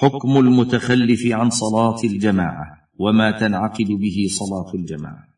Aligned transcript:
حكم 0.00 0.36
المتخلف 0.36 1.26
عن 1.26 1.50
صلاة 1.50 1.96
الجماعة 2.04 2.66
وما 2.98 3.30
تنعقد 3.30 3.86
به 3.86 4.26
صلاة 4.30 4.74
الجماعة. 4.74 5.34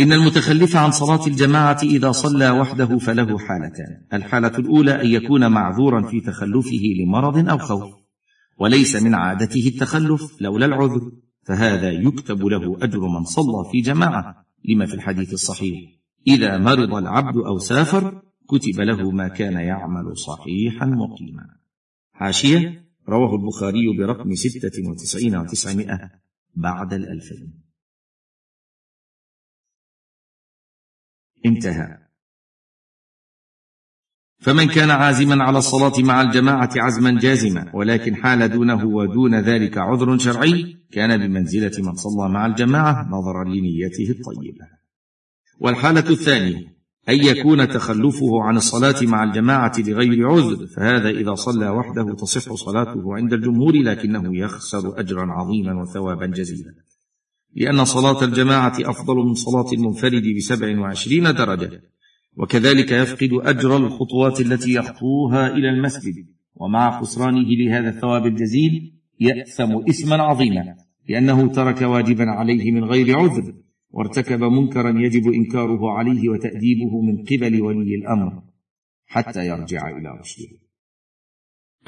إن 0.00 0.12
المتخلف 0.12 0.76
عن 0.76 0.90
صلاة 0.90 1.26
الجماعة 1.26 1.78
إذا 1.82 2.12
صلى 2.12 2.50
وحده 2.50 2.98
فله 2.98 3.38
حالتان. 3.38 4.06
الحالة 4.12 4.58
الأولى 4.58 5.02
أن 5.02 5.06
يكون 5.06 5.50
معذورا 5.50 6.02
في 6.10 6.20
تخلفه 6.20 6.82
لمرض 7.00 7.48
أو 7.48 7.58
خوف 7.58 7.94
وليس 8.58 9.02
من 9.02 9.14
عادته 9.14 9.68
التخلف 9.68 10.22
لولا 10.40 10.66
العذر 10.66 11.12
فهذا 11.46 11.90
يكتب 11.90 12.46
له 12.46 12.76
أجر 12.82 13.00
من 13.00 13.24
صلى 13.24 13.70
في 13.72 13.80
جماعة. 13.80 14.46
لما 14.64 14.86
في 14.86 14.94
الحديث 14.94 15.32
الصحيح؟ 15.32 15.80
إذا 16.26 16.58
مرض 16.58 16.94
العبد 16.94 17.36
أو 17.36 17.58
سافر 17.58 18.22
كتب 18.48 18.80
له 18.80 19.10
ما 19.10 19.28
كان 19.28 19.52
يعمل 19.52 20.16
صحيحا 20.16 20.86
مقيما. 20.86 21.58
حاشيه 22.18 22.84
رواه 23.08 23.34
البخاري 23.34 23.98
برقم 23.98 24.34
ستة 24.34 24.90
وتسعين 24.90 25.36
وتسعمائة 25.36 26.10
بعد 26.54 26.92
الالفين 26.92 27.62
انتهى. 31.46 31.98
فمن 34.40 34.68
كان 34.68 34.90
عازما 34.90 35.44
على 35.44 35.58
الصلاة 35.58 35.92
مع 35.98 36.22
الجماعة 36.22 36.70
عزما 36.76 37.20
جازما 37.20 37.70
ولكن 37.74 38.16
حال 38.16 38.48
دونه 38.48 38.84
ودون 38.84 39.34
ذلك 39.34 39.78
عذر 39.78 40.18
شرعي 40.18 40.76
كان 40.92 41.16
بمنزلة 41.18 41.82
من 41.84 41.94
صلى 41.94 42.28
مع 42.28 42.46
الجماعة 42.46 43.08
نظرا 43.08 43.44
لنيته 43.44 44.10
الطيبة. 44.10 44.66
والحالة 45.60 46.10
الثانية 46.10 46.77
أن 47.08 47.14
يكون 47.14 47.68
تخلفه 47.68 48.42
عن 48.42 48.56
الصلاة 48.56 49.02
مع 49.02 49.24
الجماعة 49.24 49.72
لغير 49.78 50.28
عذر. 50.28 50.66
فهذا 50.66 51.08
إذا 51.08 51.34
صلى 51.34 51.68
وحده 51.68 52.14
تصح 52.14 52.52
صلاته 52.52 53.14
عند 53.14 53.32
الجمهور 53.32 53.76
لكنه 53.76 54.38
يخسر 54.38 55.00
أجرا 55.00 55.26
عظيما 55.32 55.82
وثوابا 55.82 56.26
جزيلا. 56.26 56.74
لأن 57.56 57.84
صلاة 57.84 58.24
الجماعة 58.24 58.76
أفضل 58.80 59.16
من 59.16 59.34
صلاة 59.34 59.72
المنفرد 59.72 60.22
بسبع 60.36 60.80
وعشرين 60.80 61.22
درجة. 61.22 61.82
وكذلك 62.36 62.92
يفقد 62.92 63.30
أجر 63.32 63.76
الخطوات 63.76 64.40
التي 64.40 64.74
يخطوها 64.74 65.46
إلى 65.46 65.68
المسجد. 65.68 66.26
ومع 66.54 67.00
خسرانه 67.00 67.48
لهذا 67.48 67.88
الثواب 67.88 68.26
الجزيل 68.26 68.92
يأثم 69.20 69.76
إثما 69.88 70.16
عظيما. 70.22 70.74
لأنه 71.08 71.48
ترك 71.48 71.82
واجبا 71.82 72.24
عليه 72.24 72.72
من 72.72 72.84
غير 72.84 73.18
عذر. 73.18 73.54
وارتكب 73.90 74.40
منكرا 74.40 75.00
يجب 75.00 75.32
إنكاره 75.32 75.90
عليه 75.90 76.28
وتأديبه 76.28 77.00
من 77.00 77.24
قبل 77.24 77.62
ولي 77.62 77.94
الأمر 77.94 78.42
حتى 79.06 79.46
يرجع 79.46 79.98
إلى 79.98 80.18
رشده. 80.20 80.58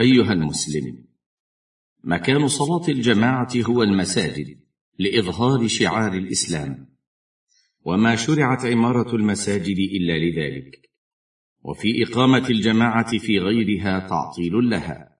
أيها 0.00 0.32
المسلم 0.32 1.04
مكان 2.04 2.48
صلاة 2.48 2.88
الجماعة 2.88 3.52
هو 3.56 3.82
المساجد 3.82 4.60
لإظهار 4.98 5.66
شعار 5.68 6.14
الإسلام 6.14 6.88
وما 7.84 8.16
شرعت 8.16 8.64
عمارة 8.64 9.16
المساجد 9.16 9.76
إلا 9.78 10.18
لذلك 10.18 10.90
وفي 11.62 12.02
إقامة 12.02 12.48
الجماعة 12.50 13.18
في 13.18 13.38
غيرها 13.38 14.08
تعطيل 14.08 14.52
لها. 14.70 15.16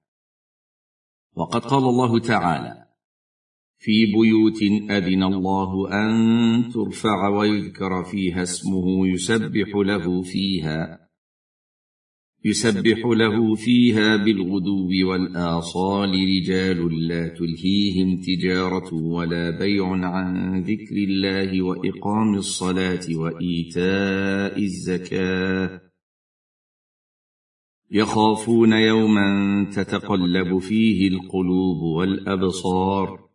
وقد 1.37 1.61
قال 1.61 1.85
الله 1.85 2.21
تعالى 2.21 2.90
في 3.83 4.07
بيوت 4.07 4.91
أذن 4.91 5.23
الله 5.23 5.89
أن 5.93 6.71
ترفع 6.73 7.29
ويذكر 7.29 8.05
فيها 8.05 8.43
اسمه 8.43 9.09
يسبح 9.09 9.77
له 9.77 10.23
فيها 10.23 11.09
يسبح 12.45 13.07
له 13.07 13.55
فيها 13.55 14.17
بالغدو 14.17 15.11
والآصال 15.11 16.11
رجال 16.11 17.09
لا 17.09 17.29
تلهيهم 17.29 18.21
تجارة 18.21 18.95
ولا 18.95 19.59
بيع 19.59 19.87
عن 19.87 20.63
ذكر 20.63 20.97
الله 20.97 21.63
وإقام 21.63 22.35
الصلاة 22.35 23.07
وإيتاء 23.15 24.59
الزكاة. 24.63 25.81
يخافون 27.91 28.73
يوما 28.73 29.65
تتقلب 29.73 30.59
فيه 30.59 31.09
القلوب 31.09 31.83
والأبصار. 31.83 33.30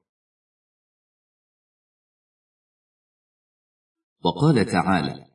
وقال 4.24 4.66
تعالى 4.66 5.26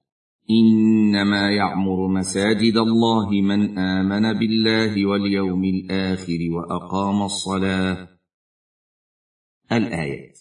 إنما 0.51 1.51
يعمر 1.51 2.09
مساجد 2.09 2.77
الله 2.77 3.31
من 3.31 3.79
آمن 3.79 4.39
بالله 4.39 5.07
واليوم 5.07 5.65
الآخر 5.65 6.39
وأقام 6.51 7.23
الصلاة. 7.23 8.09
الايات 9.73 10.39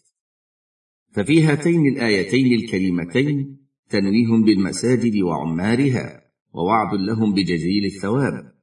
ففي 1.11 1.43
هاتين 1.43 1.85
الآيتين 1.87 2.59
الكريمتين 2.59 3.59
تنويه 3.89 4.45
بالمساجد 4.45 5.21
وعمارها 5.21 6.21
ووعد 6.53 6.93
لهم 6.93 7.33
بجزيل 7.33 7.85
الثواب. 7.85 8.53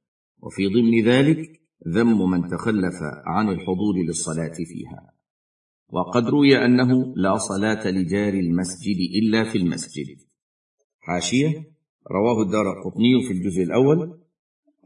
وفي 0.43 0.67
ضمن 0.67 1.05
ذلك 1.05 1.61
ذم 1.89 2.31
من 2.31 2.49
تخلف 2.49 2.95
عن 3.27 3.49
الحضور 3.49 3.97
للصلاة 4.07 4.55
فيها. 4.55 5.16
وقد 5.89 6.29
روي 6.29 6.65
أنه 6.65 7.15
لا 7.17 7.37
صلاة 7.37 7.91
لجار 7.91 8.35
المسجد 8.35 8.97
إلا 9.23 9.53
في 9.53 9.59
المسجد. 9.59 10.19
حاشية 11.01 11.65
رواه 12.11 12.43
الدار 12.43 12.73
القطني 12.73 13.23
في 13.29 13.33
الجزء 13.33 13.63
الأول 13.63 14.21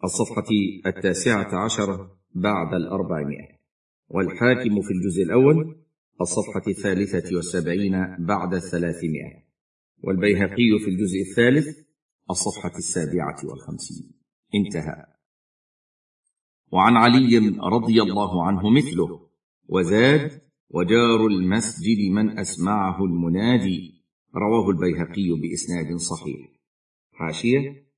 الصفحة 0.05 0.47
التاسعة 0.87 1.65
عشرة 1.65 2.17
بعد 2.35 2.75
الأربعمائة. 2.75 3.61
والحاكم 4.09 4.81
في 4.81 4.91
الجزء 4.91 5.23
الأول 5.23 5.77
الصفحة 6.21 6.63
الثالثة 6.69 7.37
والسبعين 7.37 8.17
بعد 8.19 8.55
الثلاثمائة. 8.55 9.45
والبيهقي 10.05 10.79
في 10.85 10.91
الجزء 10.91 11.21
الثالث 11.21 11.79
الصفحة 12.31 12.77
السابعة 12.79 13.37
والخمسين. 13.45 14.13
انتهى. 14.55 15.07
وعن 16.73 16.97
علي 16.97 17.39
رضي 17.59 18.03
الله 18.03 18.47
عنه 18.47 18.71
مثله 18.71 19.29
وزاد 19.69 20.50
وجار 20.71 21.27
المسجد 21.27 22.11
من 22.11 22.39
أسمعه 22.39 23.05
المنادي 23.05 24.05
رواه 24.35 24.71
البيهقي 24.71 25.41
بإسناد 25.41 25.97
صحيح. 25.97 26.49
حاشية. 27.13 27.91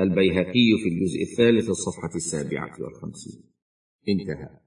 البيهقي 0.00 0.68
في 0.82 0.88
الجزء 0.88 1.22
الثالث 1.22 1.70
الصفحة 1.70 2.14
السابعة 2.14 2.82
والخمسين. 2.82 3.42
انتهى. 4.08 4.60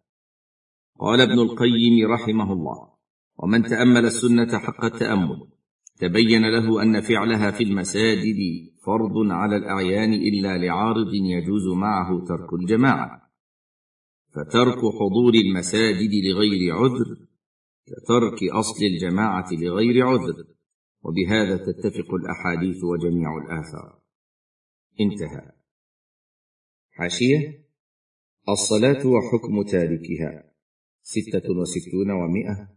قال 0.99 1.21
ابن 1.21 1.39
القيم 1.39 2.11
رحمه 2.11 2.53
الله 2.53 2.89
ومن 3.37 3.63
تأمل 3.63 4.05
السنة 4.05 4.57
حق 4.57 4.85
التأمل 4.85 5.47
تبين 5.99 6.41
له 6.51 6.81
أن 6.81 7.01
فعلها 7.01 7.51
في 7.51 7.63
المساجد 7.63 8.69
فرض 8.85 9.31
على 9.31 9.57
الأعيان 9.57 10.13
إلا 10.13 10.57
لعارض 10.57 11.13
يجوز 11.13 11.67
معه 11.67 12.25
ترك 12.25 12.53
الجماعة. 12.53 13.31
فترك 14.29 14.77
حضور 14.77 15.33
المساجد 15.33 16.11
لغير 16.25 16.75
عذر 16.75 17.28
كترك 17.89 18.43
أصل 18.53 18.85
الجماعة 18.85 19.47
لغير 19.51 20.07
عذر 20.07 20.45
وبهذا 21.03 21.57
تتفق 21.57 22.13
الأحاديث 22.13 22.83
وجميع 22.83 23.37
الآثار. 23.37 23.99
انتهى. 25.01 25.51
حاشية. 26.91 27.65
الصلاة 28.49 29.07
وحكم 29.07 29.63
تاركها. 29.63 30.51
ستة 31.01 31.49
وستون 31.61 32.11
ومائه 32.11 32.69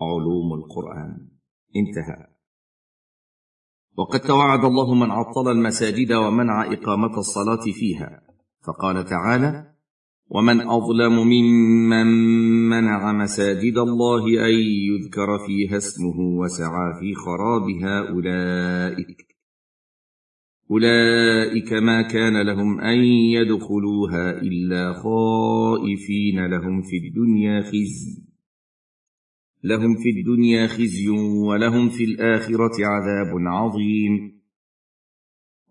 علوم 0.00 0.52
القرآن. 0.54 1.28
انتهى. 1.76 2.26
وقد 3.98 4.20
توعد 4.20 4.64
الله 4.64 4.94
من 4.94 5.10
عطل 5.10 5.50
المساجد 5.50 6.12
ومنع 6.12 6.72
إقامة 6.72 7.18
الصلاة 7.18 7.64
فيها. 7.72 8.22
فقال 8.66 9.04
تعالى 9.04 9.71
ومن 10.34 10.60
أظلم 10.60 11.12
ممن 11.12 12.06
منع 12.68 13.12
مساجد 13.12 13.78
الله 13.78 14.24
أن 14.48 14.54
يذكر 14.90 15.38
فيها 15.46 15.76
اسمه 15.76 16.20
وسعى 16.20 17.00
في 17.00 17.14
خرابها 17.14 18.08
أولئك 18.08 19.26
أولئك 20.70 21.72
ما 21.72 22.02
كان 22.02 22.46
لهم 22.46 22.80
أن 22.80 22.98
يدخلوها 23.36 24.30
إلا 24.30 24.92
خائفين 24.92 26.46
لهم 26.46 26.82
في 26.82 26.96
الدنيا 26.96 27.62
خزي 27.62 28.22
لهم 29.64 29.94
في 29.96 30.10
الدنيا 30.10 30.66
خزي 30.66 31.08
ولهم 31.48 31.88
في 31.88 32.04
الآخرة 32.04 32.86
عذاب 32.86 33.38
عظيم. 33.46 34.42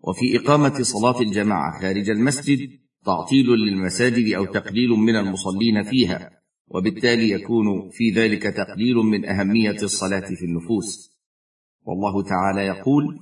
وفي 0.00 0.36
إقامة 0.36 0.82
صلاة 0.82 1.20
الجماعة 1.20 1.80
خارج 1.80 2.10
المسجد 2.10 2.81
تعطيل 3.04 3.46
للمساجد 3.46 4.34
أو 4.34 4.44
تقليل 4.44 4.90
من 4.90 5.16
المصلين 5.16 5.82
فيها 5.82 6.42
وبالتالي 6.68 7.30
يكون 7.30 7.90
في 7.90 8.10
ذلك 8.10 8.42
تقليل 8.42 8.96
من 8.96 9.24
أهمية 9.24 9.82
الصلاة 9.82 10.34
في 10.34 10.44
النفوس. 10.44 11.12
والله 11.82 12.22
تعالى 12.22 12.66
يقول 12.66 13.18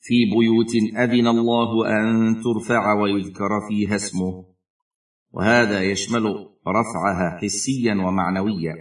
في 0.00 0.14
بيوت 0.24 0.96
أذن 0.96 1.26
الله 1.26 1.88
أن 1.88 2.36
ترفع 2.42 2.92
ويذكر 2.92 3.48
فيها 3.68 3.96
اسمه 3.96 4.44
وهذا 5.30 5.82
يشمل 5.82 6.24
رفعها 6.68 7.38
حسيا 7.42 7.94
ومعنويا 7.94 8.74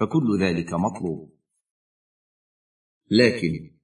فكل 0.00 0.40
ذلك 0.40 0.74
مطلوب. 0.74 1.34
لكن 3.10 3.74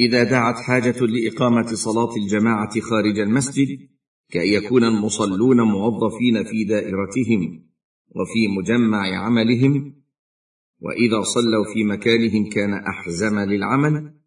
إذا 0.00 0.24
دعت 0.24 0.56
حاجة 0.56 1.00
لإقامة 1.00 1.66
صلاة 1.66 2.16
الجماعة 2.16 2.80
خارج 2.80 3.18
المسجد 3.18 3.88
كأن 4.30 4.46
يكون 4.46 4.84
المصلون 4.84 5.60
موظفين 5.60 6.44
في 6.44 6.64
دائرتهم 6.64 7.70
وفي 8.08 8.48
مجمع 8.58 9.18
عملهم 9.18 9.94
وإذا 10.80 11.20
صلوا 11.22 11.74
في 11.74 11.84
مكانهم 11.84 12.48
كان 12.48 12.72
أحزم 12.72 13.38
للعمل 13.38 14.20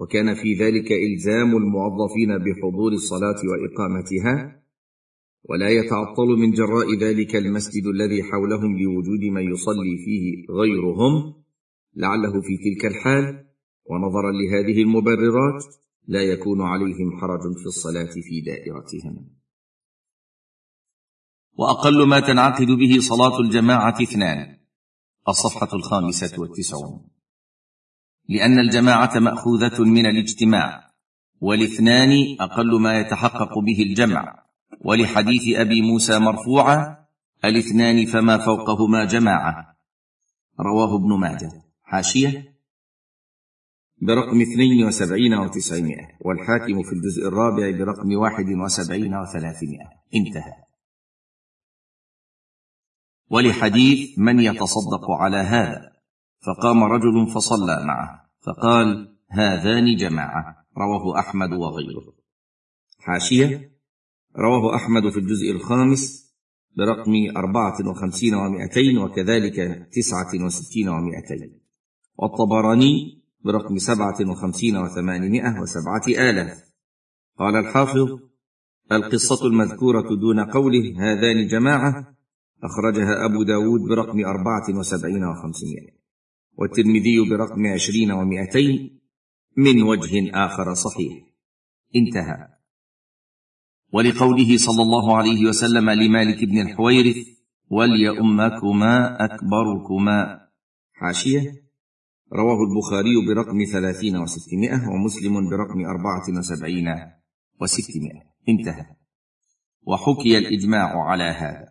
وكان 0.00 0.34
في 0.34 0.54
ذلك 0.54 0.92
إلزام 0.92 1.56
الموظفين 1.56 2.38
بحضور 2.38 2.92
الصلاة 2.92 3.36
وإقامتها. 3.50 4.62
ولا 5.44 5.68
يتعطل 5.68 6.26
من 6.26 6.50
جراء 6.50 6.94
ذلك 7.00 7.36
المسجد 7.36 7.86
الذي 7.86 8.22
حولهم 8.22 8.78
لوجود 8.78 9.20
من 9.20 9.42
يصلي 9.42 9.96
فيه 10.04 10.44
غيرهم 10.50 11.34
لعله 11.96 12.40
في 12.40 12.56
تلك 12.64 12.86
الحال. 12.86 13.44
ونظرا 13.90 14.32
لهذه 14.32 14.82
المبررات 14.82 15.64
لا 16.08 16.22
يكون 16.22 16.62
عليهم 16.62 17.20
حرج 17.20 17.40
في 17.58 17.66
الصلاة 17.66 18.12
في 18.22 18.40
دائرتهم. 18.40 19.37
وأقل 21.58 22.06
ما 22.06 22.20
تنعقد 22.20 22.66
به 22.66 22.98
صلاة 23.00 23.40
الجماعة 23.40 23.94
اثنان. 24.02 24.58
الصفحة 25.28 25.68
الخامسة 25.72 26.40
والتسعون. 26.40 27.08
لأن 28.28 28.58
الجماعة 28.58 29.18
مأخوذة 29.18 29.84
من 29.84 30.06
الاجتماع 30.06 30.90
والاثنان 31.40 32.36
أقل 32.40 32.80
ما 32.80 33.00
يتحقق 33.00 33.58
به 33.58 33.82
الجمع. 33.82 34.44
ولحديث 34.80 35.58
أبي 35.58 35.82
موسى 35.82 36.18
مرفوعا 36.18 36.96
الاثنان 37.44 38.06
فما 38.06 38.38
فوقهما 38.38 39.04
جماعة. 39.04 39.76
رواه 40.60 40.96
ابن 40.96 41.18
ماجه. 41.20 41.50
حاشية. 41.82 42.58
برقم 44.02 44.40
اثنين 44.40 44.86
وسبعين 44.86 45.34
وتسعمائة 45.34 46.08
والحاكم 46.20 46.82
في 46.82 46.92
الجزء 46.92 47.28
الرابع 47.28 47.78
برقم 47.78 48.16
واحد 48.16 48.46
وسبعين 48.64 49.14
وثلاثمائة. 49.14 49.88
انتهى. 50.14 50.67
ولحديث 53.30 54.18
من 54.18 54.40
يتصدق 54.40 55.10
على 55.10 55.36
هذا؟ 55.36 55.92
فقام 56.46 56.84
رجل 56.84 57.26
فصلى 57.34 57.84
معه 57.84 58.30
فقال 58.40 59.16
هذان 59.30 59.96
جماعة 59.96 60.66
رواه 60.78 61.18
أحمد 61.18 61.52
وغيره. 61.52 62.14
حاشية 62.98 63.72
رواه 64.36 64.76
أحمد 64.76 65.12
في 65.12 65.18
الجزء 65.18 65.50
الخامس 65.50 66.34
برقم 66.76 67.12
أربعة 67.36 67.88
وخمسين 67.88 68.34
ومائتين 68.34 68.98
وكذلك 68.98 69.88
تسعة 69.92 70.44
وستين 70.44 70.88
ومائتين 70.88 71.60
والطبراني 72.16 73.22
برقم 73.44 73.78
سبعة 73.78 74.30
وخمسين 74.30 74.76
وثمانمائة 74.76 75.60
وسبعة 75.60 76.30
آلاف. 76.30 76.68
قال 77.38 77.56
الحافظ 77.56 78.18
القصة 78.92 79.46
المذكورة 79.46 80.16
دون 80.16 80.40
قوله 80.40 80.94
هذان 80.98 81.46
جماعة 81.46 82.17
أخرجها 82.62 83.24
أبو 83.24 83.42
داود 83.42 83.80
برقم 83.88 84.24
أربعة 84.24 84.78
وسبعين 84.78 85.24
وخمسمائة 85.24 85.98
والترمذي 86.58 87.30
برقم 87.30 87.66
عشرين 87.66 88.12
ومائتين 88.12 89.00
من 89.56 89.82
وجه 89.82 90.30
آخر 90.34 90.74
صحيح. 90.74 91.12
انتهى. 91.96 92.48
ولقوله 93.92 94.56
صلى 94.56 94.82
الله 94.82 95.16
عليه 95.16 95.48
وسلم 95.48 95.90
لمالك 95.90 96.44
بن 96.44 96.60
الحويرث 96.60 97.16
وليؤمكما 97.70 99.24
أكبركما. 99.24 100.40
حاشية. 100.92 101.68
رواه 102.32 102.58
البخاري 102.62 103.26
برقم 103.28 103.58
ثلاثين 103.72 104.16
وستمائة 104.16 104.88
ومسلم 104.88 105.50
برقم 105.50 105.84
أربعة 105.84 106.38
وسبعين 106.38 106.88
وستمائة. 107.60 108.22
انتهى. 108.48 108.86
وحكي 109.86 110.38
الإجماع 110.38 111.02
على 111.02 111.24
هذا. 111.24 111.67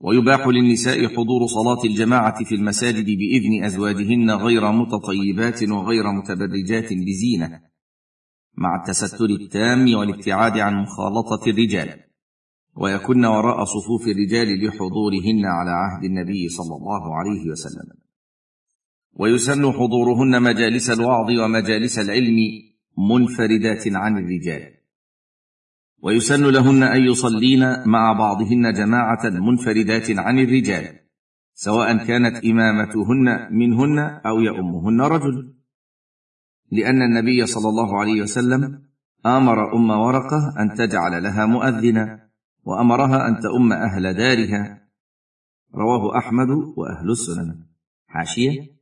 ويباح 0.00 0.46
للنساء 0.46 1.08
حضور 1.08 1.46
صلاة 1.46 1.84
الجماعة 1.84 2.44
في 2.44 2.54
المساجد 2.54 3.06
بإذن 3.06 3.64
أزواجهن 3.64 4.30
غير 4.30 4.72
متطيبات 4.72 5.62
وغير 5.62 6.12
متبرجات 6.12 6.92
بزينة 6.92 7.60
مع 8.56 8.76
التستر 8.76 9.24
التام 9.24 9.94
والابتعاد 9.94 10.58
عن 10.58 10.82
مخالطة 10.82 11.50
الرجال 11.50 12.00
ويكن 12.76 13.24
وراء 13.24 13.64
صفوف 13.64 14.08
الرجال 14.08 14.66
لحضورهن 14.66 15.46
على 15.46 15.70
عهد 15.70 16.04
النبي 16.04 16.48
صلى 16.48 16.76
الله 16.76 17.16
عليه 17.16 17.50
وسلم. 17.50 18.00
ويسن 19.16 19.72
حضورهن 19.72 20.42
مجالس 20.42 20.90
الوعظ 20.90 21.30
ومجالس 21.30 21.98
العلم 21.98 22.36
منفردات 22.98 23.82
عن 23.86 24.18
الرجال. 24.18 24.79
ويسن 26.02 26.50
لهن 26.50 26.82
أن 26.82 27.02
يصلين 27.02 27.88
مع 27.88 28.12
بعضهن 28.12 28.72
جماعة 28.72 29.24
منفردات 29.24 30.10
عن 30.10 30.38
الرجال 30.38 31.00
سواء 31.54 32.06
كانت 32.06 32.44
إمامتهن 32.44 33.48
منهن 33.50 33.98
أو 33.98 34.40
يؤمهن 34.40 35.00
رجل. 35.00 35.54
لأن 36.72 37.02
النبي 37.02 37.46
صلى 37.46 37.68
الله 37.68 38.00
عليه 38.00 38.22
وسلم 38.22 38.82
آمر 39.26 39.74
أم 39.74 39.90
ورقة 39.90 40.54
أن 40.58 40.74
تجعل 40.74 41.22
لها 41.22 41.46
مؤذنا 41.46 42.28
وأمرها 42.64 43.28
أن 43.28 43.40
تؤم 43.40 43.72
أهل 43.72 44.14
دارها. 44.14 44.88
رواه 45.74 46.18
أحمد 46.18 46.48
وأهل 46.76 47.10
السنن. 47.10 47.66
حاشية. 48.06 48.80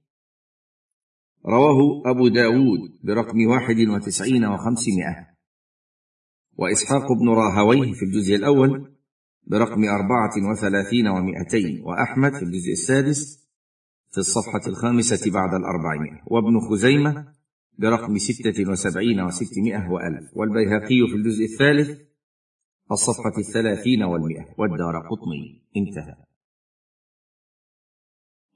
رواه 1.46 2.02
أبو 2.06 2.28
داود 2.28 2.80
برقم 3.04 3.46
واحد 3.46 3.80
وتسعين 3.88 4.44
وخمسمائة. 4.44 5.37
وإسحاق 6.58 7.12
بن 7.12 7.28
راهويه 7.28 7.92
في 7.92 8.04
الجزء 8.04 8.34
الأول 8.36 8.90
برقم 9.46 9.84
أربعة 9.84 10.50
وثلاثين 10.50 11.06
ومائتين 11.08 11.82
وأحمد 11.84 12.32
في 12.32 12.42
الجزء 12.42 12.72
السادس 12.72 13.48
في 14.10 14.18
الصفحة 14.18 14.60
الخامسة 14.66 15.30
بعد 15.30 15.54
الأربعمائة 15.54 16.22
وابن 16.26 16.60
خزيمة 16.60 17.32
برقم 17.78 18.18
ستة 18.18 18.70
وسبعين 18.70 19.20
وستمائة 19.20 19.90
وألف 19.90 20.36
والبيهقي 20.36 21.08
في 21.10 21.14
الجزء 21.14 21.44
الثالث 21.44 22.00
الصفحة 22.92 23.38
الثلاثين 23.38 24.02
والمئة 24.02 24.46
والدار 24.58 25.08
قطني. 25.10 25.62
انتهى. 25.76 26.16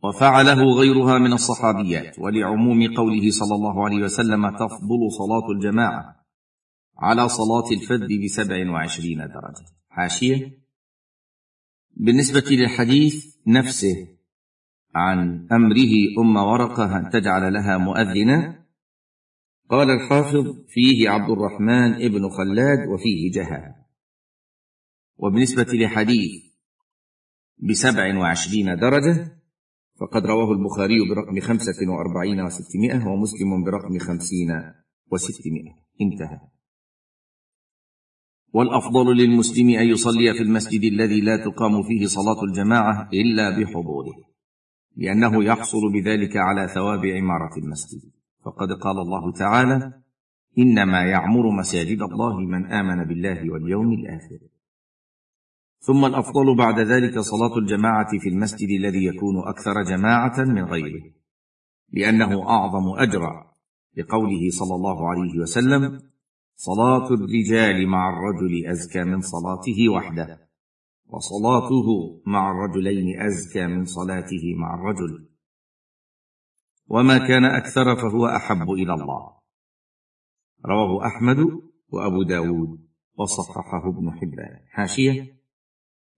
وفعله 0.05 0.63
غيرها 0.79 1.19
من 1.19 1.33
الصحابيات 1.33 2.19
ولعموم 2.19 2.95
قوله 2.95 3.31
صلى 3.31 3.55
الله 3.55 3.85
عليه 3.85 4.05
وسلم 4.05 4.51
تفضل 4.51 5.11
صلاة 5.19 5.51
الجماعة. 5.51 6.22
على 7.03 7.29
صلاة 7.29 7.71
الفذ 7.73 8.25
بسبع 8.25 8.71
وعشرين 8.71 9.19
درجة. 9.19 9.67
حاشية. 9.89 10.63
بالنسبة 11.97 12.45
للحديث 12.51 13.37
نفسه 13.47 14.09
عن 14.95 15.49
أمره 15.53 15.93
أم 16.19 16.37
ورقة 16.37 16.99
أن 16.99 17.11
تجعل 17.11 17.53
لها 17.53 17.79
مؤذنا 17.79 18.67
قال 19.71 19.91
الحافظ 19.91 20.65
فيه 20.69 21.09
عبد 21.09 21.31
الرحمن 21.31 21.95
ابن 21.95 22.29
خلاد 22.29 22.89
وفيه 22.89 23.31
جهة 23.33 23.75
وبالنسبة 25.17 25.73
لحديث 25.73 26.43
بسبع 27.59 28.19
وعشرين 28.19 28.77
درجة 28.77 29.43
فقد 30.01 30.27
رواه 30.27 30.53
البخاري 30.53 31.09
برقم 31.09 31.41
خمسة 31.41 31.91
وأربعين 31.91 32.41
وستمائة 32.41 33.07
ومسلم 33.07 33.65
برقم 33.65 33.99
خمسين 33.99 34.51
وستمائة. 35.11 35.75
انتهى. 36.01 36.41
والأفضل 38.53 39.17
للمسلم 39.17 39.69
أن 39.69 39.87
يصلي 39.87 40.35
في 40.35 40.43
المسجد 40.43 40.85
الذي 40.85 41.21
لا 41.21 41.37
تقام 41.37 41.83
فيه 41.83 42.07
صلاة 42.07 42.45
الجماعة 42.45 43.09
إلا 43.13 43.59
بحضوره 43.59 44.15
لأنه 44.97 45.45
يحصل 45.45 45.93
بذلك 45.93 46.37
على 46.37 46.69
ثواب 46.69 47.07
عمارة 47.07 47.59
المسجد. 47.59 48.01
فقد 48.45 48.73
قال 48.73 48.99
الله 48.99 49.33
تعالى 49.33 49.93
إنما 50.59 51.05
يعمر 51.05 51.51
مساجد 51.51 52.03
الله 52.03 52.41
من 52.41 52.67
آمن 52.67 53.05
بالله 53.05 53.53
واليوم 53.53 53.93
الآخر. 53.93 54.39
ثم 55.79 56.05
الأفضل 56.05 56.57
بعد 56.57 56.81
ذلك 56.81 57.19
صلاة 57.19 57.59
الجماعة 57.59 58.19
في 58.19 58.29
المسجد 58.29 58.69
الذي 58.69 59.05
يكون 59.05 59.39
أكثر 59.49 59.83
جماعة 59.83 60.45
من 60.45 60.65
غيره 60.65 61.03
لأنه 61.93 62.49
أعظم 62.49 62.99
اجرا 62.99 63.53
لقوله 63.97 64.51
صلى 64.51 64.75
الله 64.75 65.09
عليه 65.09 65.39
وسلم 65.39 66.12
صلاة 66.55 67.15
الرجال 67.15 67.87
مع 67.87 68.09
الرجل 68.09 68.67
أزكى 68.67 69.05
من 69.05 69.21
صلاته 69.21 69.89
وحده 69.89 70.49
وصلاته 71.13 72.21
مع 72.27 72.51
الرجلين 72.51 73.21
أزكى 73.21 73.67
من 73.67 73.85
صلاته 73.85 74.55
مع 74.57 74.75
الرجل. 74.75 75.29
وما 76.89 77.19
كان 77.19 77.45
أكثر 77.45 77.97
فهو 77.97 78.27
أحب 78.27 78.71
إلى 78.71 78.95
الله. 78.95 79.33
رواه 80.67 81.07
أحمد 81.07 81.39
وأبو 81.89 82.23
داود 82.23 82.81
وصححه 83.19 83.89
ابن 83.89 84.11
حبان. 84.11 84.61
حاشية. 84.71 85.43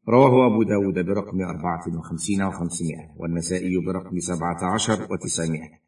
رواه 0.08 0.46
أبو 0.46 0.62
داود 0.62 1.06
برقم 1.06 1.40
أربعة 1.40 1.98
وخمسين 1.98 2.42
وخمسمائة 2.42 3.14
والنسائي 3.16 3.78
برقم 3.86 4.18
سبعة 4.18 4.74
عشر 4.74 5.12
وتسعمائة. 5.12 5.80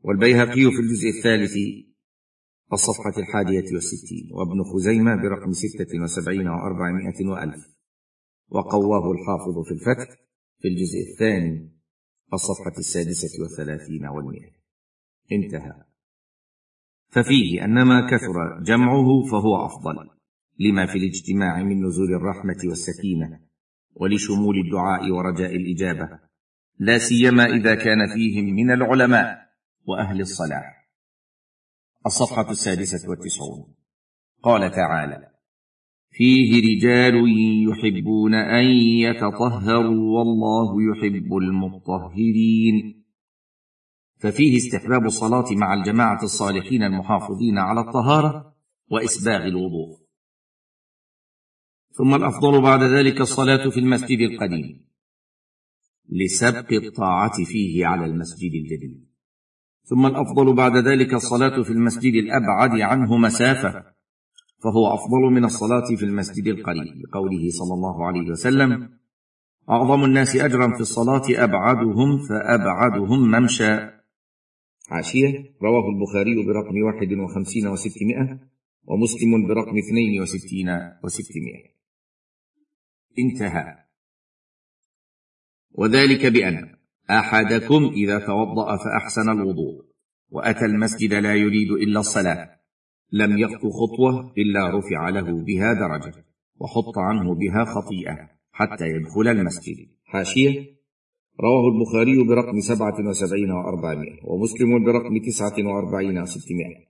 والبيهقي 0.00 0.70
في 0.70 0.80
الجزء 0.80 1.08
الثالث 1.08 1.56
الصفحة 2.72 3.14
الحادية 3.18 3.74
والستين 3.74 4.28
وابن 4.32 4.62
خزيمة 4.62 5.16
برقم 5.16 5.52
ستة 5.52 6.02
وسبعين 6.02 6.48
وأربعمائة 6.48 7.26
وألف. 7.26 7.76
وقواه 8.48 9.12
الحافظ 9.12 9.64
في 9.66 9.74
الفتح 9.74 10.16
في 10.58 10.68
الجزء 10.68 10.98
الثاني 11.12 11.72
الصفحة 12.32 12.78
السادسة 12.78 13.42
والثلاثين 13.42 14.06
والمئة. 14.06 14.50
انتهى. 15.32 15.84
ففيه 17.08 17.64
أن 17.64 17.82
ما 17.82 18.10
كثر 18.10 18.62
جمعه 18.62 19.22
فهو 19.30 19.66
أفضل 19.66 20.10
لما 20.58 20.86
في 20.86 20.98
الاجتماع 20.98 21.62
من 21.62 21.86
نزول 21.86 22.14
الرحمة 22.14 22.58
والسكينة 22.64 23.40
ولشمول 23.94 24.58
الدعاء 24.58 25.10
ورجاء 25.10 25.56
الإجابة 25.56 26.08
لا 26.78 26.98
سيما 26.98 27.44
إذا 27.44 27.74
كان 27.74 28.14
فيهم 28.14 28.44
من 28.44 28.70
العلماء 28.70 29.38
وأهل 29.86 30.20
الصلاح. 30.20 30.85
الصفحة 32.06 32.50
السادسة 32.50 33.10
والتسعون. 33.10 33.74
قال 34.42 34.70
تعالى 34.70 35.36
فيه 36.10 36.62
رجال 36.62 37.14
يحبون 37.68 38.34
أن 38.34 38.64
يتطهروا 39.04 40.18
والله 40.18 40.76
يحب 40.90 41.34
المطهرين. 41.34 43.04
ففيه 44.18 44.56
استحباب 44.56 45.04
الصلاة 45.04 45.44
مع 45.52 45.74
الجماعة 45.74 46.22
الصالحين 46.22 46.82
المحافظين 46.82 47.58
على 47.58 47.80
الطهارة 47.80 48.56
وإسباغ 48.90 49.46
الوضوء. 49.46 50.06
ثم 51.90 52.14
الأفضل 52.14 52.62
بعد 52.62 52.82
ذلك 52.82 53.20
الصلاة 53.20 53.70
في 53.70 53.80
المسجد 53.80 54.18
القديم. 54.20 54.86
لسبق 56.08 56.72
الطاعة 56.72 57.44
فيه 57.44 57.86
على 57.86 58.04
المسجد 58.04 58.52
الجديد. 58.54 59.15
ثم 59.88 60.06
الأفضل 60.06 60.54
بعد 60.54 60.76
ذلك 60.76 61.14
الصلاة 61.14 61.62
في 61.62 61.70
المسجد 61.70 62.14
الأبعد 62.14 62.80
عنه 62.80 63.16
مسافة 63.16 63.84
فهو 64.62 64.94
أفضل 64.94 65.20
من 65.32 65.44
الصلاة 65.44 65.96
في 65.96 66.04
المسجد 66.04 66.46
القريب 66.46 67.02
لقوله 67.04 67.50
صلى 67.50 67.74
الله 67.74 68.06
عليه 68.06 68.30
وسلم 68.30 68.98
أعظم 69.70 70.04
الناس 70.04 70.36
أجرا 70.36 70.74
في 70.74 70.80
الصلاة 70.80 71.22
أبعدهم 71.30 72.18
فأبعدهم 72.28 73.30
ممشى. 73.30 73.76
حاشيه 74.88 75.54
رواه 75.62 75.88
البخاري 75.88 76.46
برقم 76.46 76.82
واحد 76.82 77.12
وخمسين 77.12 77.66
وستمائة 77.66 78.38
ومسلم 78.84 79.46
برقم 79.48 79.78
اثنين 79.78 80.22
وستين 80.22 80.68
وستمائة. 81.04 81.76
انتهى. 83.18 83.76
وذلك 85.72 86.26
بأن 86.26 86.75
أحدكم 87.10 87.84
إذا 87.84 88.18
توضأ 88.18 88.76
فأحسن 88.76 89.30
الوضوء 89.30 89.84
وأتى 90.30 90.64
المسجد 90.64 91.14
لا 91.14 91.34
يريد 91.34 91.70
إلا 91.70 92.00
الصلاة. 92.00 92.60
لم 93.12 93.38
يخطو 93.38 93.70
خطوة 93.70 94.32
إلا 94.38 94.78
رفع 94.78 95.08
له 95.08 95.44
بها 95.44 95.72
درجة 95.72 96.24
وحط 96.60 96.98
عنه 96.98 97.34
بها 97.34 97.64
خطيئة 97.64 98.30
حتى 98.52 98.84
يدخل 98.84 99.28
المسجد. 99.28 99.76
حاشية. 100.04 100.76
رواه 101.40 101.68
البخاري 101.74 102.24
برقم 102.28 102.60
سبعة 102.60 103.08
وسبعين 103.08 103.50
وأربعمائة 103.50 104.18
ومسلم 104.24 104.84
برقم 104.84 105.18
تسعة 105.26 105.54
وأربعين 105.58 106.18
وستمائة. 106.18 106.86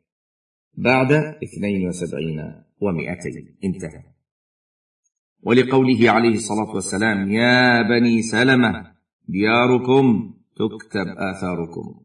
بعد 0.75 1.13
اثنين 1.13 1.89
وسبعين 1.89 2.63
ومائتين. 2.81 3.57
انتهى. 3.65 4.03
ولقوله 5.43 6.11
عليه 6.11 6.35
الصلاة 6.35 6.75
والسلام 6.75 7.31
يا 7.31 7.83
بني 7.83 8.23
سلمة 8.23 8.96
دياركم 9.29 10.35
تكتب 10.57 11.07
آثاركم. 11.19 12.05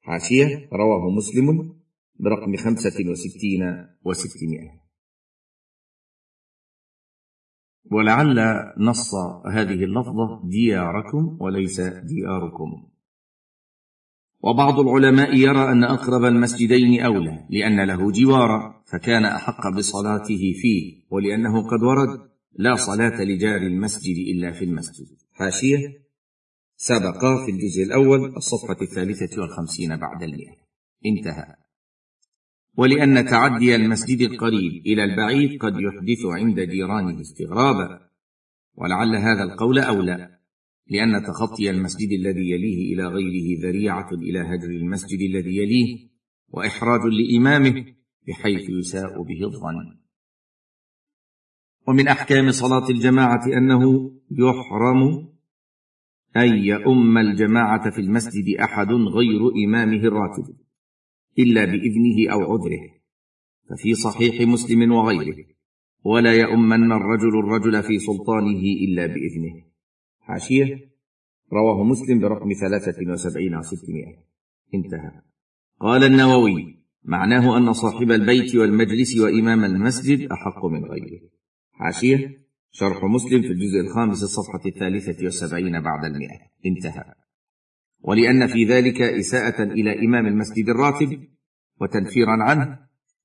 حاشية 0.00 0.68
رواه 0.72 1.10
مسلم 1.10 1.76
برقم 2.20 2.56
خمسة 2.56 3.10
وستين 3.10 3.86
وستمائة. 4.04 4.80
ولعل 7.92 8.36
نص 8.78 9.14
هذه 9.46 9.84
اللفظة 9.84 10.48
دياركم 10.48 11.36
وليس 11.40 11.80
دياركم. 11.80 12.90
وبعض 14.42 14.80
العلماء 14.80 15.36
يرى 15.36 15.72
أن 15.72 15.84
أقرب 15.84 16.24
المسجدين 16.24 17.02
أولى 17.02 17.46
لأن 17.50 17.84
له 17.84 18.10
جوارا 18.12 18.82
فكان 18.92 19.24
أحق 19.24 19.68
بصلاته 19.76 20.52
فيه 20.62 21.02
ولأنه 21.10 21.62
قد 21.62 21.82
ورد 21.82 22.29
لا 22.52 22.74
صلاة 22.74 23.24
لجار 23.24 23.56
المسجد 23.56 24.16
إلا 24.16 24.52
في 24.52 24.64
المسجد. 24.64 25.06
حاشية 25.32 26.02
سبق 26.76 27.20
في 27.20 27.50
الجزء 27.50 27.82
الأول 27.82 28.36
الصفحة 28.36 28.76
الثالثة 28.82 29.40
والخمسين 29.40 29.96
بعد 29.96 30.22
المئة. 30.22 30.56
انتهى. 31.06 31.56
ولأن 32.76 33.24
تعدي 33.24 33.74
المسجد 33.74 34.20
القريب 34.20 34.86
إلى 34.86 35.04
البعيد 35.04 35.60
قد 35.60 35.72
يحدث 35.80 36.24
عند 36.24 36.60
جيرانه 36.60 37.20
استغرابا 37.20 38.00
ولعل 38.74 39.16
هذا 39.16 39.42
القول 39.42 39.78
أولى 39.78 40.38
لأن 40.86 41.22
تخطي 41.22 41.70
المسجد 41.70 42.12
الذي 42.12 42.50
يليه 42.50 42.94
إلى 42.94 43.06
غيره 43.06 43.62
ذريعة 43.62 44.12
إلى 44.12 44.38
هجر 44.38 44.70
المسجد 44.70 45.20
الذي 45.20 45.56
يليه 45.56 46.08
وإحراج 46.48 47.00
لإمامه 47.00 47.84
بحيث 48.28 48.70
يساء 48.70 49.22
به 49.22 49.44
الظن. 49.44 49.99
ومن 51.88 52.08
أحكام 52.08 52.50
صلاة 52.50 52.90
الجماعة 52.90 53.46
أنه 53.46 54.12
يحرم 54.30 55.28
أن 56.36 56.56
يؤم 56.64 57.18
الجماعة 57.18 57.90
في 57.90 58.00
المسجد 58.00 58.56
أحد 58.60 58.92
غير 58.92 59.40
إمامه 59.66 60.02
الراتب 60.04 60.56
إلا 61.38 61.64
بإذنه 61.64 62.32
أو 62.32 62.52
عذره 62.52 63.00
ففي 63.70 63.94
صحيح 63.94 64.48
مسلم 64.48 64.92
وغيره 64.92 65.44
ولا 66.04 66.32
يؤمن 66.32 66.92
الرجل 66.92 67.38
الرجل 67.38 67.82
في 67.82 67.98
سلطانه 67.98 68.62
إلا 68.62 69.06
بإذنه. 69.06 69.62
حاشية 70.20 70.90
رواه 71.52 71.84
مسلم 71.84 72.20
برقم 72.20 72.48
ثلاثة 72.60 73.12
وسبعين 73.12 73.56
وستمائة 73.56 74.16
انتهى. 74.74 75.22
قال 75.80 76.04
النووي 76.04 76.76
معناه 77.04 77.56
أن 77.56 77.72
صاحب 77.72 78.10
البيت 78.10 78.56
والمجلس 78.56 79.18
وإمام 79.18 79.64
المسجد 79.64 80.32
أحق 80.32 80.64
من 80.64 80.84
غيره. 80.84 81.20
حاشية 81.80 82.40
شرح 82.70 83.04
مسلم 83.04 83.42
في 83.42 83.48
الجزء 83.48 83.80
الخامس 83.80 84.22
الصفحة 84.22 84.60
الثالثة 84.66 85.24
والسبعين 85.24 85.82
بعد 85.82 86.04
المئة. 86.04 86.38
انتهى. 86.66 87.14
ولأن 88.00 88.46
في 88.46 88.64
ذلك 88.64 89.02
إساءة 89.02 89.62
إلى 89.62 90.06
إمام 90.06 90.26
المسجد 90.26 90.68
الراتب 90.68 91.28
وتنفيرا 91.80 92.42
عنه 92.42 92.78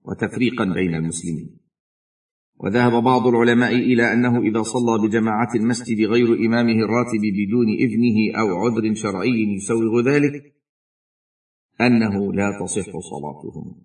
وتفريقا 0.04 0.66
بين 0.66 0.96
المسلمين. 0.96 1.60
وذهب 2.58 3.04
بعض 3.04 3.28
العلماء 3.28 3.76
إلى 3.76 4.14
أنه 4.14 4.42
إذا 4.42 4.62
صلى 4.62 5.08
بجماعة 5.08 5.56
المسجد 5.56 6.08
غير 6.08 6.34
إمامه 6.34 6.74
الراتب 6.86 7.22
بدون 7.38 7.68
إذنه 7.70 8.40
أو 8.40 8.58
عذر 8.58 8.94
شرعي 8.94 9.56
يسوغ 9.56 10.02
ذلك 10.02 10.56
أنه 11.82 12.34
لا 12.34 12.60
تصح 12.60 12.92
صلاتهم. 13.00 13.82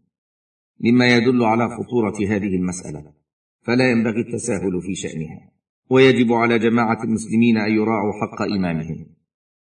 مما 0.81 1.09
يدل 1.17 1.45
على 1.45 1.69
خطورة 1.69 2.17
هذه 2.29 2.57
المسألة. 2.57 3.20
فلا 3.63 3.91
ينبغي 3.91 4.21
التساهل 4.21 4.83
في 4.83 4.95
شأنها. 4.95 5.51
ويجب 5.91 6.33
على 6.33 6.59
جماعة 6.59 7.05
المسلمين 7.05 7.57
أن 7.57 7.73
يراعوا 7.73 8.13
حق 8.13 8.43
إمامهم 8.43 9.07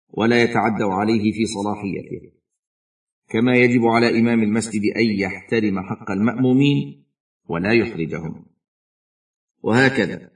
ولا 0.10 0.44
يتعدوا 0.44 0.94
عليه 0.94 1.32
في 1.32 1.46
صلاحيته. 1.46 2.32
كما 3.29 3.56
يجب 3.56 3.86
على 3.86 4.20
إمام 4.20 4.44
المسجد 4.44 4.82
أن 4.98 5.06
يحترم 5.06 5.79
حق 5.79 6.12
المأمومين 6.12 7.06
ولا 7.50 7.74
يحرجهم. 7.74 8.46
وهكذا 9.63 10.32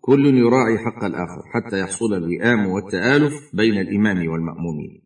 كل 0.00 0.38
يراعي 0.38 0.78
حق 0.78 1.04
الآخر 1.04 1.42
حتى 1.46 1.80
يحصل 1.80 2.14
الوئام 2.14 2.66
والتآلف 2.66 3.34
بين 3.54 3.78
الإمام 3.78 4.28
والمأمومين. 4.28 5.02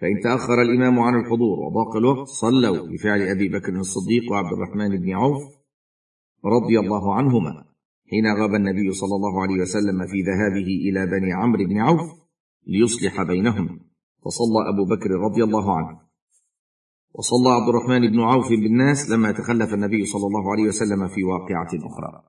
فإن 0.00 0.20
تأخر 0.22 0.62
الإمام 0.62 0.98
عن 0.98 1.20
الحضور 1.20 1.58
وضاق 1.60 1.96
الوقت 1.96 2.28
صلوا 2.28 2.86
بفعل 2.86 3.22
أبي 3.22 3.48
بكر 3.48 3.72
الصديق 3.72 4.32
وعبد 4.32 4.52
الرحمن 4.52 4.96
بن 4.96 5.10
عوف 5.12 5.61
رضي 6.44 6.78
الله 6.78 7.14
عنهما. 7.14 7.64
حين 8.10 8.24
غاب 8.40 8.54
النبي 8.54 8.92
صلى 8.92 9.16
الله 9.16 9.42
عليه 9.42 9.60
وسلم 9.60 10.06
في 10.06 10.22
ذهابه 10.22 10.66
إلى 10.66 11.06
بني 11.06 11.32
عمرو 11.32 11.64
بن 11.64 11.78
عوف 11.78 12.00
ليصلح 12.66 13.22
بينهم. 13.22 13.80
فصلى 14.24 14.68
أبو 14.74 14.84
بكر 14.84 15.10
رضي 15.10 15.44
الله 15.44 15.76
عنه. 15.76 16.00
وصلى 17.14 17.50
عبد 17.50 17.68
الرحمن 17.68 18.10
بن 18.10 18.20
عوف 18.20 18.48
بالناس 18.48 19.10
لما 19.10 19.32
تخلف 19.32 19.74
النبي 19.74 20.04
صلى 20.04 20.26
الله 20.26 20.52
عليه 20.52 20.62
وسلم 20.62 21.08
في 21.08 21.24
واقعة 21.24 21.70
أخرى. 21.74 22.22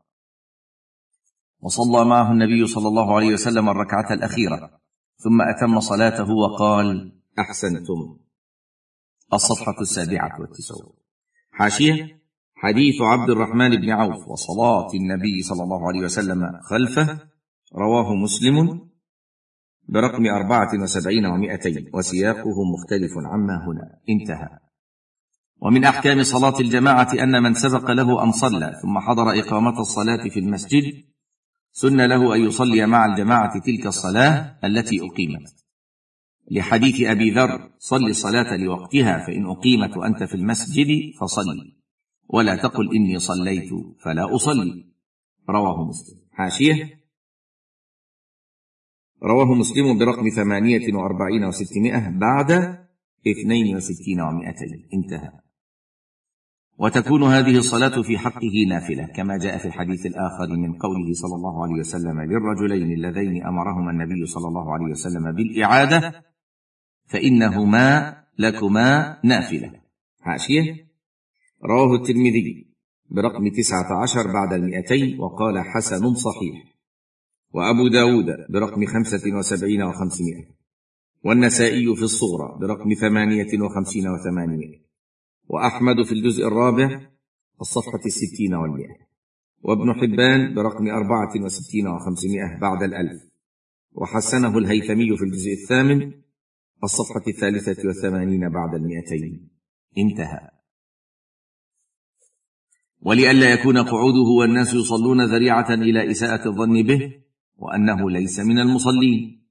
وصلى 1.62 2.06
معه 2.06 2.32
النبي 2.32 2.68
صلى 2.68 2.88
الله 2.88 3.16
عليه 3.16 3.34
وسلم 3.34 3.70
الركعة 3.70 4.14
الأخيرة. 4.14 4.80
ثم 5.18 5.42
أتم 5.42 5.80
صلاته 5.80 6.34
وقال 6.34 7.20
أحسنتم. 7.40 8.18
الصفحة 9.34 9.82
السابعة 9.82 10.42
والتسعون 10.42 10.94
حاشية. 11.52 12.23
حديث 12.64 13.02
عبد 13.02 13.30
الرحمن 13.30 13.70
بن 13.70 13.90
عوف 13.90 14.28
وصلاة 14.28 14.88
النبي 14.94 15.42
صلى 15.42 15.64
الله 15.64 15.88
عليه 15.88 16.00
وسلم 16.00 16.60
خلفه 16.70 17.20
رواه 17.76 18.16
مسلم 18.16 18.90
برقم 19.90 20.26
أربعة 20.26 20.82
وسبعين 20.82 21.26
ومائتين 21.26 21.90
وسياقه 21.94 22.58
مختلف 22.74 23.12
عما 23.26 23.66
هنا. 23.68 24.00
انتهى. 24.10 24.50
ومن 25.62 25.84
أحكام 25.86 26.24
صلاة 26.24 26.60
الجماعة 26.60 27.14
أن 27.14 27.44
من 27.44 27.54
سبق 27.54 27.92
له 27.92 28.24
أن 28.24 28.32
صلى 28.32 28.80
ثم 28.82 29.00
حضر 29.00 29.40
إقامة 29.40 29.80
الصلاة 29.80 30.30
في 30.30 30.40
المسجد 30.40 31.04
سن 31.72 32.02
له 32.02 32.36
أن 32.36 32.42
يصلي 32.42 32.86
مع 32.86 33.06
الجماعة 33.06 33.60
تلك 33.60 33.88
الصلاة 33.88 34.60
التي 34.64 35.02
أقيمت. 35.02 35.54
لحديث 36.52 37.02
أبي 37.02 37.32
ذر 37.32 37.72
صل 37.80 38.06
الصلاة 38.06 38.58
لوقتها 38.58 39.26
فإن 39.28 39.46
أقيمت 39.46 39.98
وأنت 39.98 40.24
في 40.24 40.36
المسجد 40.36 40.88
فصل 41.22 41.74
ولا 42.30 42.56
تقل 42.56 42.96
إني 42.96 43.20
صليت 43.20 43.70
فلا 44.04 44.36
أصلي. 44.36 44.94
رواه 45.50 45.84
مسلم. 45.84 46.20
حاشية. 46.32 47.04
رواه 49.24 49.54
مسلم 49.54 50.00
برقم 50.00 50.30
ثمانية 50.30 50.94
وأربعين 50.94 51.44
وستمائة 51.46 52.10
بعد 52.10 52.52
اثنين 53.28 53.76
وستين 53.76 54.22
ومائتين. 54.22 54.90
انتهى. 54.94 55.44
وتكون 56.78 57.24
هذه 57.24 57.58
الصلاة 57.58 58.02
في 58.02 58.18
حقه 58.18 58.66
نافلة 58.70 59.06
كما 59.06 59.38
جاء 59.38 59.58
في 59.58 59.66
الحديث 59.66 60.06
الآخر 60.06 60.48
من 60.48 60.74
قوله 60.74 61.14
صلى 61.14 61.36
الله 61.36 61.64
عليه 61.64 61.80
وسلم 61.80 62.22
للرجلين 62.22 62.92
اللذين 62.92 63.46
أمرهما 63.46 63.92
النبي 63.92 64.26
صلى 64.26 64.48
الله 64.48 64.74
عليه 64.74 64.86
وسلم 64.86 65.32
بالإعادة 65.32 66.24
فإنهما 67.06 68.18
لكما 68.40 69.20
نافلة. 69.24 69.82
حاشية. 70.22 70.93
رواه 71.66 71.96
الترمذي 71.96 72.68
برقم 73.10 73.48
تسعة 73.48 74.02
عشر 74.02 74.34
بعد 74.34 74.54
المئتين 74.54 75.20
وقال 75.20 75.60
حسن 75.60 76.14
صحيح. 76.14 76.74
وأبو 77.54 77.88
داود 77.88 78.26
برقم 78.50 78.86
خمسة 78.86 79.38
وسبعين 79.38 79.82
وخمسمائة. 79.82 80.46
والنسائي 81.24 81.96
في 81.96 82.04
الصغرى 82.04 82.58
برقم 82.60 82.94
ثمانية 82.94 83.62
وخمسين 83.62 84.08
وثمانمائة. 84.08 84.80
وأحمد 85.48 86.04
في 86.06 86.12
الجزء 86.12 86.48
الرابع 86.48 87.02
الصفحة 87.62 88.06
الستين 88.06 88.54
والمئة. 88.54 88.96
وابن 89.62 89.94
حبان 89.94 90.56
برقم 90.56 90.88
أربعة 90.88 91.44
وستين 91.46 91.88
وخمسمائة 91.88 92.60
بعد 92.60 92.84
الألف. 92.84 93.22
وحسنه 93.92 94.58
الهيثمي 94.58 95.18
في 95.18 95.24
الجزء 95.24 95.54
الثامن 95.54 96.12
الصفحة 96.84 97.24
الثالثة 97.28 97.88
والثمانين 97.88 98.50
بعد 98.50 98.76
المئتين. 98.76 99.50
انتهى. 99.98 100.53
ولئلا 103.06 103.52
يكون 103.54 103.78
قعوده 103.78 104.30
والناس 104.40 104.74
يصلون 104.74 105.26
ذريعة 105.26 105.74
إلى 105.74 106.12
إساءة 106.12 106.48
الظن 106.48 106.84
به 106.84 107.12
وأنه 107.58 108.12
ليس 108.12 108.40
من 108.40 108.60
المصلين. 108.60 109.44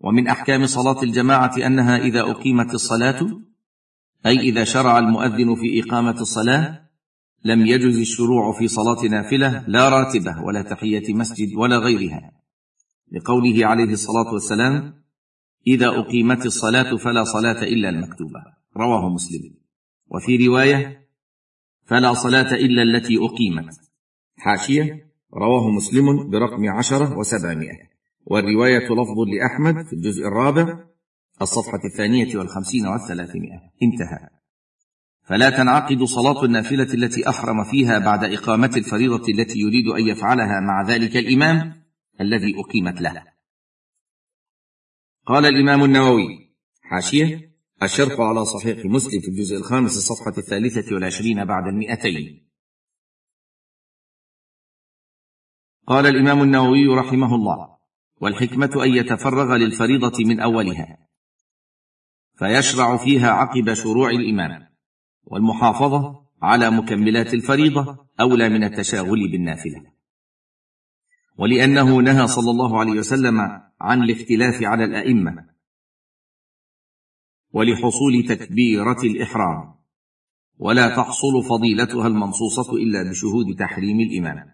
ومن 0.00 0.28
أحكام 0.28 0.66
صلاة 0.66 1.02
الجماعة 1.02 1.66
أنها 1.66 1.98
إذا 1.98 2.20
أقيمت 2.20 2.74
الصلاة 2.74 3.40
أي 4.26 4.40
إذا 4.40 4.64
شرع 4.64 4.98
المؤذن 4.98 5.54
في 5.54 5.80
إقامة 5.80 6.20
الصلاة 6.20 6.80
لم 7.44 7.66
يجز 7.66 7.98
الشروع 7.98 8.58
في 8.58 8.68
صلاة 8.68 9.02
نافلة 9.10 9.64
لا 9.68 9.88
راتبة 9.88 10.42
ولا 10.42 10.62
تحية 10.62 11.14
مسجد 11.14 11.54
ولا 11.56 11.78
غيرها. 11.78 12.32
لقوله 13.12 13.66
عليه 13.66 13.92
الصلاة 13.92 14.32
والسلام 14.32 14.94
إذا 15.66 15.88
أقيمت 15.88 16.46
الصلاة 16.46 16.96
فلا 16.96 17.24
صلاة 17.24 17.62
إلا 17.62 17.88
المكتوبة. 17.88 18.40
رواه 18.76 19.08
مسلم. 19.08 19.54
وفي 20.08 20.46
رواية 20.46 20.99
فلا 21.90 22.14
صلاة 22.14 22.54
إلا 22.54 22.82
التي 22.82 23.18
أقيمت. 23.18 23.74
حاشية 24.36 25.12
رواه 25.34 25.70
مسلم 25.70 26.30
برقم 26.30 26.68
عشرة 26.68 27.18
وسبعمائة. 27.18 27.90
والرواية 28.26 28.84
لفظ 28.84 29.18
لأحمد 29.34 29.86
في 29.86 29.92
الجزء 29.92 30.26
الرابع 30.26 30.84
الصفحة 31.42 31.80
الثانية 31.84 32.36
والخمسين 32.36 32.86
والثلاثمائة. 32.86 33.60
انتهى. 33.82 34.28
فلا 35.24 35.50
تنعقد 35.50 36.02
صلاة 36.02 36.44
النافلة 36.44 36.94
التي 36.94 37.28
أحرم 37.28 37.64
فيها 37.64 37.98
بعد 37.98 38.24
إقامة 38.24 38.70
الفريضة 38.76 39.28
التي 39.28 39.58
يريد 39.58 39.86
أن 39.86 40.08
يفعلها 40.08 40.60
مع 40.60 40.82
ذلك 40.82 41.16
الإمام 41.16 41.82
الذي 42.20 42.54
أقيمت 42.60 43.00
له. 43.00 43.24
قال 45.26 45.46
الإمام 45.46 45.84
النووي 45.84 46.50
حاشية 46.82 47.49
الشرح 47.82 48.20
على 48.20 48.44
صحيح 48.44 48.84
مسلم 48.84 49.20
في 49.20 49.28
الجزء 49.28 49.56
الخامس 49.56 49.96
الصفحة 49.96 50.38
الثالثة 50.38 50.94
والعشرين 50.94 51.44
بعد 51.44 51.66
المئتين. 51.66 52.50
قال 55.86 56.06
الإمام 56.06 56.42
النووي 56.42 56.86
رحمه 56.86 57.34
الله 57.34 57.76
والحكمة 58.20 58.84
أن 58.84 58.94
يتفرغ 58.94 59.56
للفريضة 59.56 60.24
من 60.24 60.40
أولها 60.40 60.98
فيشرع 62.38 62.96
فيها 62.96 63.30
عقب 63.30 63.74
شروع 63.74 64.10
الإمام 64.10 64.66
والمحافظة 65.24 66.26
على 66.42 66.70
مكملات 66.70 67.34
الفريضة 67.34 68.06
أولى 68.20 68.48
من 68.48 68.64
التشاغل 68.64 69.28
بالنافلة. 69.32 69.92
ولأنه 71.38 71.96
نهى 71.96 72.26
صلى 72.26 72.50
الله 72.50 72.80
عليه 72.80 72.92
وسلم 72.92 73.40
عن 73.80 74.02
الاختلاف 74.02 74.62
على 74.62 74.84
الأئمة 74.84 75.49
ولحصول 77.52 78.24
تكبيرة 78.28 79.02
الإحرام. 79.04 79.80
ولا 80.60 80.96
تحصل 80.96 81.42
فضيلتها 81.48 82.06
المنصوصة 82.06 82.74
إلا 82.76 83.10
بشهود 83.10 83.56
تحريم 83.58 84.00
الامام 84.00 84.50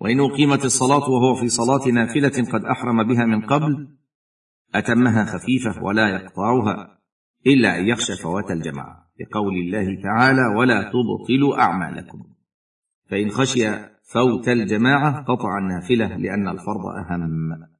وإن 0.00 0.20
أقيمت 0.20 0.64
الصلاة 0.64 1.10
وهو 1.10 1.34
في 1.34 1.48
صلاة 1.48 1.88
نافلة 1.88 2.52
قد 2.52 2.64
أحرم 2.64 3.08
بها 3.08 3.24
من 3.24 3.40
قبل 3.40 3.88
أتمها 4.74 5.24
خفيفة 5.24 5.82
ولا 5.82 6.08
يقطعها 6.08 6.98
إلا 7.46 7.78
أن 7.78 7.88
يخشى 7.88 8.16
فوات 8.22 8.50
الجماعة. 8.50 9.10
لقول 9.20 9.54
الله 9.54 10.02
تعالى 10.02 10.56
ولا 10.58 10.82
تبطلوا 10.82 11.60
أعمالكم. 11.62 12.24
فإن 13.10 13.30
خشي 13.30 13.68
فوت 14.12 14.48
الجماعة 14.48 15.24
قطع 15.24 15.58
النافلة 15.58 16.16
لأن 16.16 16.48
الفرض 16.48 16.86
أهم. 16.86 17.75